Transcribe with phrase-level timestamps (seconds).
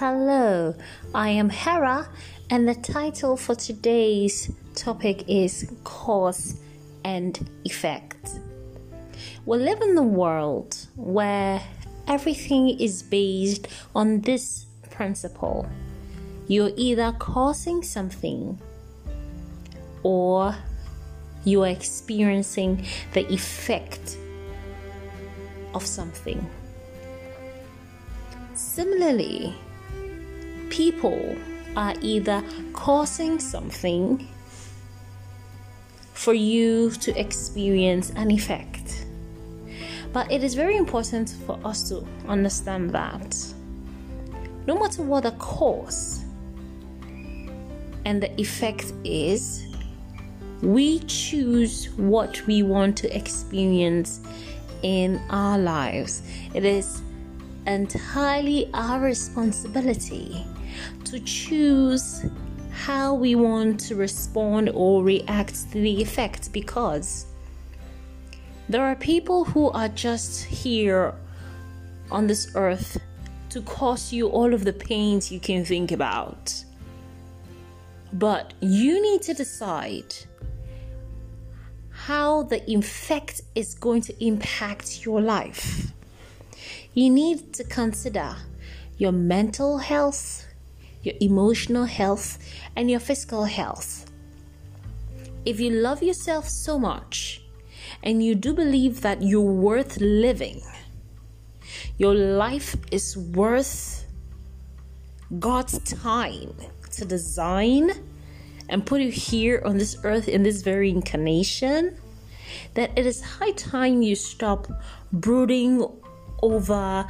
[0.00, 0.74] Hello,
[1.14, 2.08] I am Hera,
[2.48, 6.58] and the title for today's topic is Cause
[7.04, 8.40] and Effect.
[9.44, 11.60] We live in a world where
[12.08, 15.68] everything is based on this principle
[16.48, 18.58] you're either causing something
[20.02, 20.56] or
[21.44, 24.16] you are experiencing the effect
[25.74, 26.48] of something.
[28.54, 29.54] Similarly,
[30.80, 31.36] people
[31.76, 34.26] are either causing something
[36.14, 39.04] for you to experience an effect.
[40.14, 43.36] But it is very important for us to understand that
[44.66, 46.24] no matter what the cause
[48.06, 49.62] and the effect is,
[50.62, 54.22] we choose what we want to experience
[54.80, 56.22] in our lives.
[56.54, 57.02] It is
[57.66, 60.46] entirely our responsibility
[61.04, 62.24] to choose
[62.72, 67.26] how we want to respond or react to the effect because
[68.68, 71.12] there are people who are just here
[72.10, 73.00] on this earth
[73.50, 76.64] to cause you all of the pains you can think about.
[78.12, 80.14] But you need to decide
[81.90, 85.92] how the effect is going to impact your life.
[86.92, 88.36] You need to consider
[88.98, 90.46] your mental health,
[91.02, 92.38] your emotional health,
[92.74, 94.10] and your physical health.
[95.44, 97.42] If you love yourself so much
[98.02, 100.62] and you do believe that you're worth living,
[101.96, 104.04] your life is worth
[105.38, 106.54] God's time
[106.90, 107.92] to design
[108.68, 111.96] and put you here on this earth in this very incarnation,
[112.74, 114.66] that it is high time you stop
[115.12, 115.86] brooding
[116.42, 117.06] over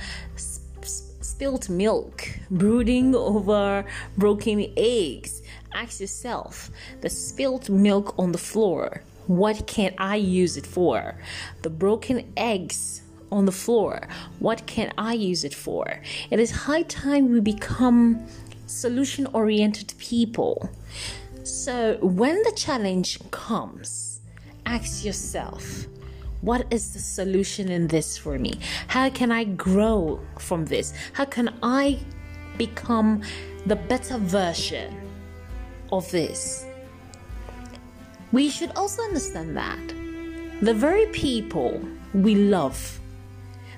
[1.40, 3.86] spilled milk, brooding over
[4.18, 5.40] broken eggs.
[5.72, 6.70] Ask yourself
[7.00, 11.14] the spilled milk on the floor, what can I use it for?
[11.62, 13.02] The broken eggs
[13.32, 14.08] on the floor,
[14.38, 16.00] what can I use it for?
[16.30, 18.26] It is high time we become
[18.66, 20.68] solution oriented people.
[21.44, 24.20] So, when the challenge comes,
[24.66, 25.86] ask yourself,
[26.42, 28.58] what is the solution in this for me?
[28.88, 30.94] How can I grow from this?
[31.12, 31.98] How can I
[32.56, 33.22] become
[33.66, 34.94] the better version
[35.92, 36.64] of this?
[38.32, 39.88] We should also understand that
[40.62, 41.80] the very people
[42.14, 43.00] we love,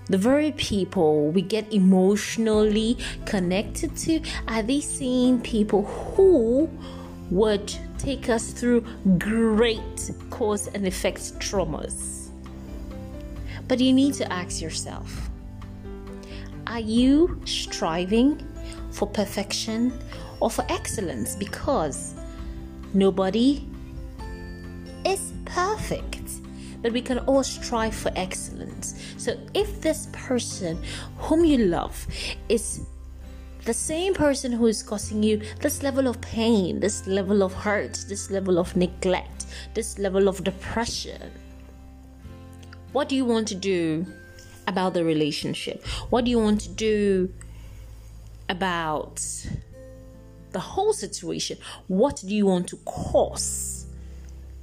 [0.06, 6.68] the very people we get emotionally connected to, are these same people who
[7.30, 8.84] would take us through
[9.18, 12.21] great cause and effect traumas?
[13.68, 15.30] But you need to ask yourself
[16.66, 18.40] are you striving
[18.90, 19.92] for perfection
[20.40, 21.34] or for excellence?
[21.36, 22.14] Because
[22.94, 23.68] nobody
[25.04, 26.22] is perfect
[26.82, 29.00] but we can all strive for excellence.
[29.16, 30.82] So if this person
[31.16, 32.06] whom you love
[32.48, 32.80] is
[33.64, 38.04] the same person who is causing you this level of pain, this level of hurt,
[38.08, 41.30] this level of neglect, this level of depression,
[42.92, 44.06] what do you want to do
[44.66, 45.84] about the relationship?
[46.10, 47.32] What do you want to do
[48.48, 49.22] about
[50.52, 51.58] the whole situation?
[51.88, 53.86] What do you want to cause?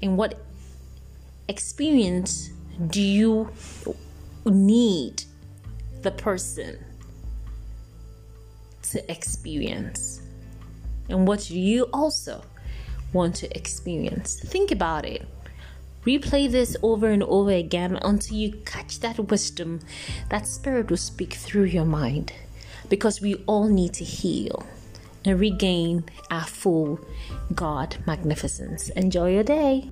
[0.01, 0.39] And what
[1.47, 2.51] experience
[2.87, 3.51] do you
[4.45, 5.23] need
[6.01, 6.77] the person
[8.83, 10.21] to experience?
[11.09, 12.43] And what do you also
[13.11, 14.39] want to experience?
[14.39, 15.27] Think about it.
[16.05, 19.81] Replay this over and over again until you catch that wisdom,
[20.29, 22.33] that spirit will speak through your mind.
[22.87, 24.65] Because we all need to heal
[25.25, 26.99] and regain our full
[27.53, 28.89] God magnificence.
[28.89, 29.89] Enjoy your day.